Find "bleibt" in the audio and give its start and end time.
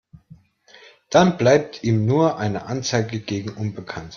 1.37-1.83